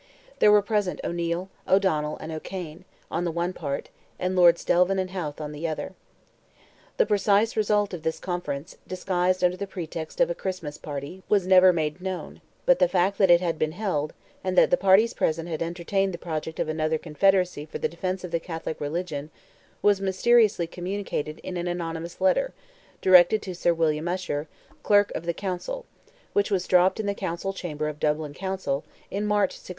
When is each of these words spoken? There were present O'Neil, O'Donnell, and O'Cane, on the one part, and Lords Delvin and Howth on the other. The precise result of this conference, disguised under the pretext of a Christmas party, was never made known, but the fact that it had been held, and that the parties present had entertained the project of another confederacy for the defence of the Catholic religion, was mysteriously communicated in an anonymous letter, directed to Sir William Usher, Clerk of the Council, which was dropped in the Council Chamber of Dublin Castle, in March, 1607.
There 0.39 0.51
were 0.51 0.63
present 0.63 0.99
O'Neil, 1.03 1.51
O'Donnell, 1.67 2.17
and 2.17 2.31
O'Cane, 2.31 2.85
on 3.11 3.23
the 3.23 3.29
one 3.29 3.53
part, 3.53 3.89
and 4.17 4.35
Lords 4.35 4.65
Delvin 4.65 4.97
and 4.97 5.11
Howth 5.11 5.39
on 5.39 5.51
the 5.51 5.67
other. 5.67 5.93
The 6.97 7.05
precise 7.05 7.55
result 7.55 7.93
of 7.93 8.01
this 8.01 8.19
conference, 8.19 8.77
disguised 8.87 9.43
under 9.43 9.57
the 9.57 9.67
pretext 9.67 10.19
of 10.19 10.31
a 10.31 10.33
Christmas 10.33 10.79
party, 10.79 11.21
was 11.29 11.45
never 11.45 11.71
made 11.71 12.01
known, 12.01 12.41
but 12.65 12.79
the 12.79 12.87
fact 12.87 13.19
that 13.19 13.29
it 13.29 13.41
had 13.41 13.59
been 13.59 13.73
held, 13.73 14.13
and 14.43 14.57
that 14.57 14.71
the 14.71 14.75
parties 14.75 15.13
present 15.13 15.47
had 15.47 15.61
entertained 15.61 16.15
the 16.15 16.17
project 16.17 16.59
of 16.59 16.67
another 16.67 16.97
confederacy 16.97 17.67
for 17.67 17.77
the 17.77 17.87
defence 17.87 18.23
of 18.23 18.31
the 18.31 18.39
Catholic 18.39 18.81
religion, 18.81 19.29
was 19.83 20.01
mysteriously 20.01 20.65
communicated 20.65 21.37
in 21.43 21.57
an 21.57 21.67
anonymous 21.67 22.19
letter, 22.19 22.55
directed 23.03 23.43
to 23.43 23.53
Sir 23.53 23.71
William 23.71 24.07
Usher, 24.07 24.47
Clerk 24.81 25.11
of 25.13 25.27
the 25.27 25.33
Council, 25.35 25.85
which 26.33 26.49
was 26.49 26.65
dropped 26.67 26.99
in 26.99 27.05
the 27.05 27.13
Council 27.13 27.53
Chamber 27.53 27.87
of 27.87 27.99
Dublin 27.99 28.33
Castle, 28.33 28.83
in 29.11 29.27
March, 29.27 29.51
1607. 29.51 29.69